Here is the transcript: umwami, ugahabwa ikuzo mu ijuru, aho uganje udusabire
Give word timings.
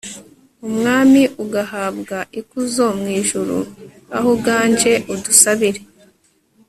umwami, 0.67 1.21
ugahabwa 1.43 2.17
ikuzo 2.39 2.85
mu 2.99 3.07
ijuru, 3.19 3.57
aho 4.17 4.27
uganje 4.37 4.93
udusabire 5.13 5.81